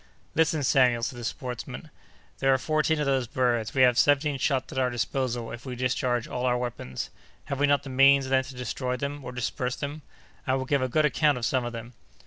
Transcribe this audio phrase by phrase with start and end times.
[0.33, 1.91] "Listen, Samuel!" said the sportsman.
[2.39, 5.75] "There are fourteen of those birds; we have seventeen shots at our disposal if we
[5.75, 7.11] discharge all our weapons.
[7.45, 10.01] Have we not the means, then, to destroy them or disperse them?
[10.47, 11.93] I will give a good account of some of them!"